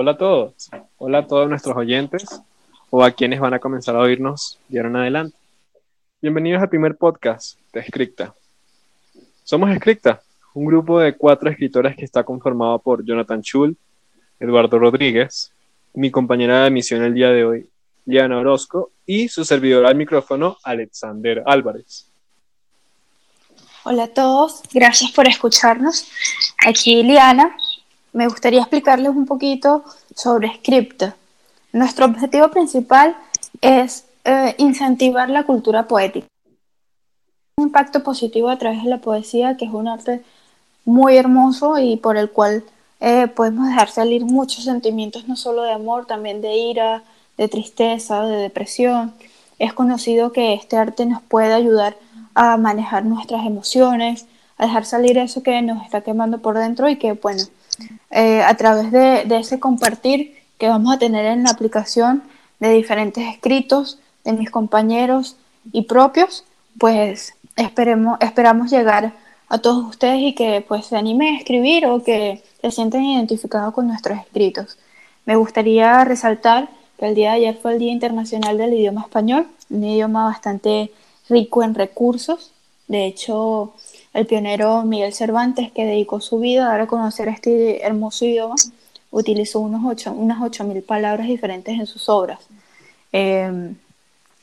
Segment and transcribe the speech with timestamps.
[0.00, 2.40] Hola a todos, hola a todos nuestros oyentes
[2.88, 5.36] o a quienes van a comenzar a oírnos de ahora en adelante.
[6.22, 8.32] Bienvenidos al primer podcast de Escrita.
[9.42, 10.22] Somos Escrita,
[10.54, 13.76] un grupo de cuatro escritores que está conformado por Jonathan Schul,
[14.38, 15.50] Eduardo Rodríguez,
[15.94, 17.68] mi compañera de emisión el día de hoy,
[18.06, 22.08] Liana Orozco, y su servidor al micrófono, Alexander Álvarez.
[23.82, 26.08] Hola a todos, gracias por escucharnos.
[26.64, 27.56] Aquí Liana.
[28.12, 31.16] Me gustaría explicarles un poquito sobre Scripta.
[31.72, 33.16] Nuestro objetivo principal
[33.60, 36.26] es eh, incentivar la cultura poética.
[37.56, 40.22] Un impacto positivo a través de la poesía, que es un arte
[40.84, 42.64] muy hermoso y por el cual
[43.00, 47.02] eh, podemos dejar salir muchos sentimientos, no solo de amor, también de ira,
[47.36, 49.14] de tristeza, de depresión.
[49.58, 51.96] Es conocido que este arte nos puede ayudar
[52.34, 56.96] a manejar nuestras emociones, a dejar salir eso que nos está quemando por dentro y
[56.96, 57.42] que, bueno,
[58.10, 62.22] eh, a través de, ese compartir que vamos a tener en la aplicación
[62.58, 65.36] de diferentes escritos de mis compañeros
[65.72, 66.44] y propios,
[66.78, 69.12] pues esperemos, esperamos llegar
[69.48, 73.74] a todos ustedes y que pues se animen a escribir o que se sienten identificados
[73.74, 74.76] con nuestros escritos.
[75.24, 79.46] Me gustaría resaltar que el día de ayer fue el Día Internacional del Idioma Español,
[79.70, 80.90] un idioma bastante
[81.28, 82.52] rico en recursos.
[82.88, 83.74] De hecho,
[84.14, 88.56] el pionero Miguel Cervantes, que dedicó su vida a dar a conocer este hermoso idioma,
[89.10, 92.40] utilizó unos ocho, unas 8.000 palabras diferentes en sus obras.
[93.12, 93.76] Em,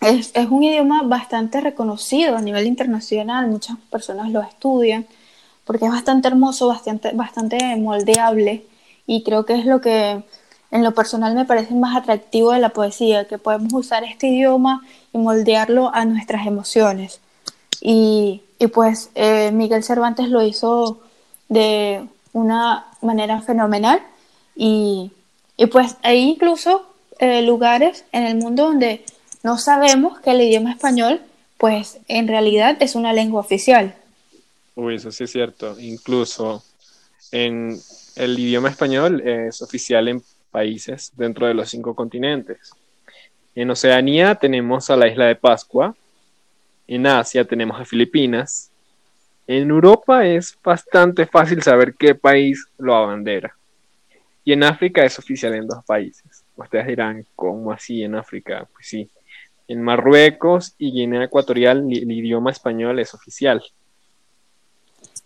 [0.00, 5.06] es, es, un idioma bastante reconocido a nivel internacional, muchas personas lo estudian,
[5.64, 8.64] porque es bastante hermoso, bastante, bastante moldeable,
[9.06, 10.22] y creo que es lo que
[10.72, 14.82] en lo personal me parece más atractivo de la poesía, que podemos usar este idioma
[15.12, 17.20] y moldearlo a nuestras emociones.
[17.84, 21.00] Y, y pues eh, Miguel Cervantes lo hizo
[21.48, 24.00] de una manera fenomenal
[24.54, 25.10] y,
[25.56, 26.86] y pues hay incluso
[27.18, 29.04] eh, lugares en el mundo donde
[29.42, 31.20] no sabemos que el idioma español
[31.58, 33.94] pues en realidad es una lengua oficial.
[34.74, 35.78] Uy, eso sí es cierto.
[35.78, 36.62] Incluso
[37.30, 37.78] en
[38.16, 42.72] el idioma español es oficial en países dentro de los cinco continentes.
[43.54, 45.94] En Oceanía tenemos a la isla de Pascua,
[46.94, 48.70] en Asia tenemos a Filipinas,
[49.46, 53.54] en Europa es bastante fácil saber qué país lo abandera.
[54.44, 56.44] Y en África es oficial en dos países.
[56.56, 58.66] Ustedes dirán, ¿cómo así en África?
[58.72, 59.08] Pues sí,
[59.68, 63.62] en Marruecos y Guinea Ecuatorial el idioma español es oficial.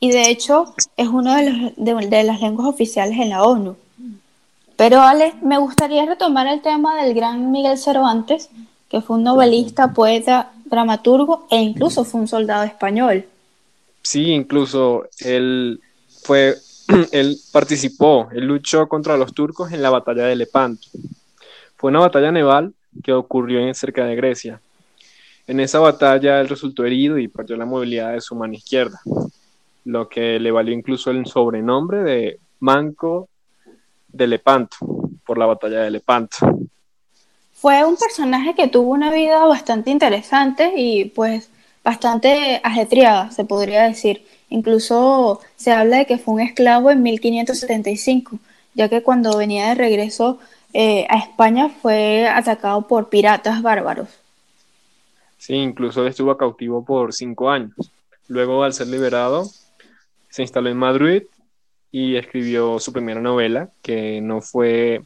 [0.00, 3.76] Y de hecho es una de, de las lenguas oficiales en la ONU.
[4.76, 8.50] Pero Ale, me gustaría retomar el tema del gran Miguel Cervantes,
[8.88, 13.26] que fue un novelista, poeta, dramaturgo e incluso fue un soldado español.
[14.02, 15.80] Sí, incluso él
[16.24, 16.56] fue,
[17.12, 20.88] él participó, él luchó contra los turcos en la batalla de Lepanto.
[21.76, 22.72] Fue una batalla naval
[23.04, 24.60] que ocurrió en cerca de Grecia.
[25.46, 29.00] En esa batalla él resultó herido y perdió la movilidad de su mano izquierda,
[29.84, 33.28] lo que le valió incluso el sobrenombre de Manco
[34.08, 34.76] de Lepanto,
[35.26, 36.36] por la batalla de Lepanto.
[37.62, 41.48] Fue un personaje que tuvo una vida bastante interesante y pues
[41.84, 44.26] bastante ajetreada, se podría decir.
[44.50, 48.40] Incluso se habla de que fue un esclavo en 1575,
[48.74, 50.40] ya que cuando venía de regreso
[50.72, 54.08] eh, a España fue atacado por piratas bárbaros.
[55.38, 57.92] Sí, incluso estuvo cautivo por cinco años.
[58.26, 59.48] Luego, al ser liberado,
[60.30, 61.22] se instaló en Madrid
[61.92, 65.04] y escribió su primera novela, que no fue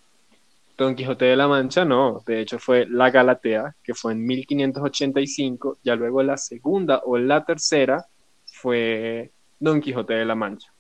[0.76, 5.78] Don Quijote de la Mancha, no, de hecho fue La Galatea, que fue en 1585,
[5.82, 8.04] ya luego la segunda o la tercera
[8.44, 10.70] fue Don Quijote de la Mancha.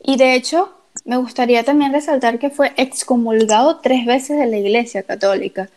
[0.00, 0.72] Y de hecho,
[1.04, 5.68] me gustaría también resaltar que fue excomulgado tres veces de la Iglesia Católica.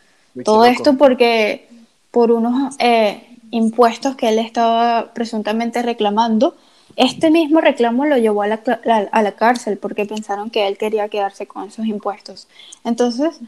[0.44, 1.68] Todo esto porque
[2.10, 6.56] por unos eh, impuestos que él estaba presuntamente reclamando,
[6.96, 11.68] este mismo reclamo lo llevó a la, cárcel porque pensaron que él quería quedarse con
[11.68, 12.48] esos impuestos.
[12.84, 13.40] Entonces,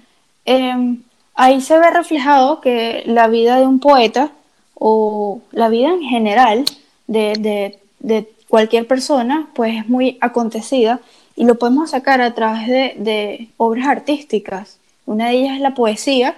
[0.46, 1.02] em,
[1.36, 4.32] ahí se ve reflejado que la vida de un poeta
[4.76, 6.66] o la vida en general
[7.08, 7.80] de,
[8.48, 11.00] cualquier persona, pues es muy acontecida
[11.36, 14.78] y lo podemos sacar a través de, de obras artísticas.
[15.08, 16.36] Una de ellas es la poesía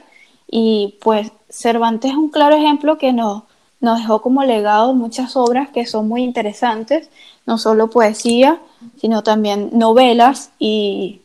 [0.50, 3.44] y pues Cervantes es un claro ejemplo que nos
[3.86, 7.08] nos dejó como legado muchas obras que son muy interesantes,
[7.46, 8.60] no solo poesía,
[9.00, 11.22] sino también novelas y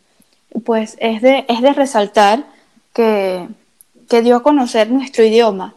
[0.66, 2.44] pues es de, es de resaltar
[2.92, 3.48] que,
[4.10, 5.74] que dio a conocer nuestro idioma,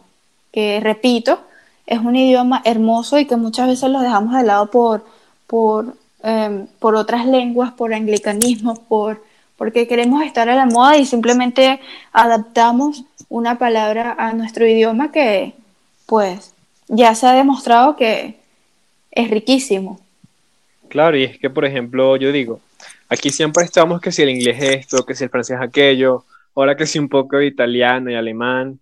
[0.52, 1.40] que repito,
[1.86, 5.06] es un idioma hermoso y que muchas veces lo dejamos de lado por,
[5.46, 9.24] por, em, por otras lenguas, por anglicanismos, por,
[9.56, 11.80] porque queremos estar a la moda y simplemente
[12.12, 15.54] adaptamos una palabra a nuestro idioma que
[16.04, 16.54] pues
[16.88, 18.40] ya se ha demostrado que
[19.10, 20.00] es riquísimo.
[20.88, 22.60] Claro, y es que por ejemplo yo digo,
[23.08, 26.24] aquí siempre estamos que si el inglés es esto, que si el francés es aquello,
[26.54, 28.78] ahora que si un poco de italiano y alemán,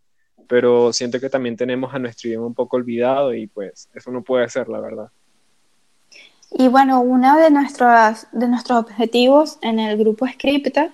[0.49, 4.23] pero siento que también tenemos a nuestro idioma un poco olvidado y pues eso no
[4.23, 5.09] puede ser, la verdad.
[6.51, 10.91] Y bueno, uno de nuestros, de nuestros objetivos en el grupo Scripta,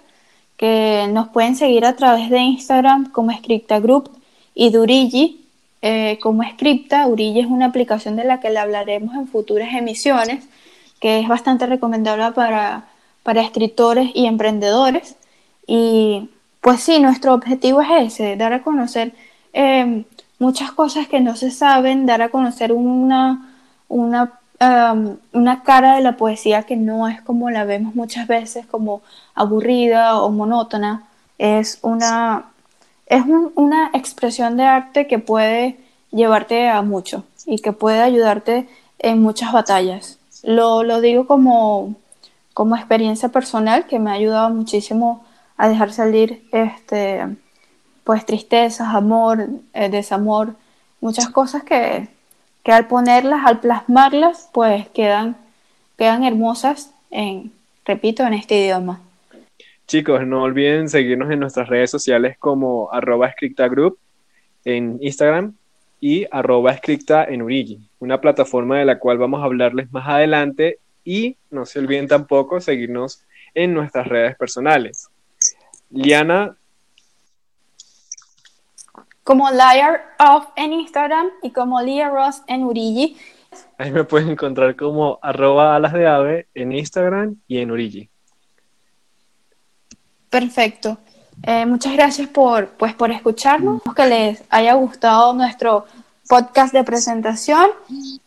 [0.56, 4.10] que nos pueden seguir a través de Instagram como Scripta Group
[4.54, 5.47] y Durigi
[5.82, 7.06] eh, como Scripta.
[7.06, 10.44] Urigi es una aplicación de la que le hablaremos en futuras emisiones,
[11.00, 12.84] que es bastante recomendable para,
[13.22, 15.16] para escritores y emprendedores.
[15.66, 16.30] Y
[16.60, 19.12] pues sí, nuestro objetivo es ese, dar a conocer
[19.52, 20.04] eh,
[20.38, 23.54] muchas cosas que no se saben, dar a conocer una,
[23.88, 24.38] una
[25.32, 29.02] una cara de la poesía que no es como la vemos muchas veces, como
[29.34, 31.04] aburrida o monótona.
[31.38, 32.46] Es una,
[33.08, 33.22] es
[33.54, 35.78] una expresión de arte que puede
[36.10, 38.68] llevarte a mucho y que puede ayudarte
[38.98, 40.18] en muchas batallas.
[40.42, 41.94] Lo, lo digo como,
[42.54, 45.24] como experiencia personal que me ha ayudado muchísimo
[45.56, 47.26] a dejar salir este,
[48.04, 50.54] pues tristezas, amor, eh, desamor,
[51.00, 52.08] muchas cosas que,
[52.62, 55.36] que al ponerlas, al plasmarlas, pues quedan,
[55.96, 57.52] quedan hermosas en,
[57.84, 59.00] repito, en este idioma.
[59.88, 63.34] Chicos, no olviden seguirnos en nuestras redes sociales como arroba
[63.70, 63.98] group
[64.66, 65.54] en Instagram
[65.98, 70.78] y arroba escrita en Urigi, una plataforma de la cual vamos a hablarles más adelante
[71.04, 73.24] y no se olviden tampoco seguirnos
[73.54, 75.08] en nuestras redes personales.
[75.88, 76.54] Liana,
[79.24, 83.16] como Liar Off en Instagram y como Lia Ross en Urigi.
[83.78, 88.10] Ahí me pueden encontrar como arroba alas de ave en Instagram y en Urigi.
[90.30, 90.98] Perfecto.
[91.42, 93.82] Eh, muchas gracias por, pues, por escucharnos.
[93.94, 95.86] Que les haya gustado nuestro
[96.28, 97.70] podcast de presentación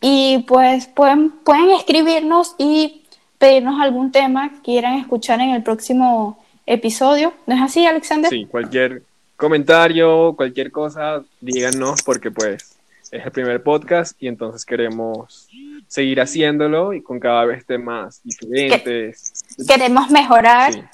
[0.02, 3.04] y pues pueden, pueden escribirnos y
[3.38, 7.34] pedirnos algún tema que quieran escuchar en el próximo episodio.
[7.46, 8.30] ¿No es así, Alexander?
[8.30, 9.04] Sí, cualquier
[9.36, 12.76] comentario, cualquier cosa, díganos porque pues
[13.12, 15.48] es el primer podcast y entonces queremos
[15.88, 19.34] seguir haciéndolo y con cada vez temas diferentes.
[19.68, 20.90] Queremos mejorar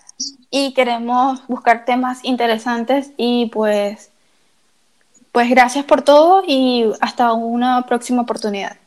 [0.49, 4.11] y queremos buscar temas interesantes y pues
[5.31, 8.77] pues gracias por todo y hasta una próxima oportunidad.